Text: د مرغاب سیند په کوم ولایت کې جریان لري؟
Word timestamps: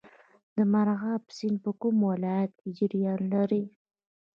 د 0.55 0.57
مرغاب 0.73 1.23
سیند 1.37 1.57
په 1.63 1.71
کوم 1.81 1.95
ولایت 2.11 2.51
کې 2.59 2.69
جریان 2.77 3.21
لري؟ 3.33 3.63